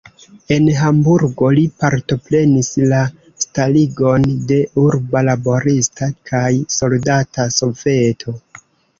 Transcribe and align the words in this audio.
En 0.53 0.67
Hamburgo 0.75 1.49
li 1.57 1.63
partoprenis 1.81 2.69
la 2.93 3.01
starigon 3.43 4.25
de 4.51 4.57
urba 4.85 5.21
laborista 5.27 6.07
kaj 6.31 6.47
soldata 6.77 7.45
soveto. 7.57 8.35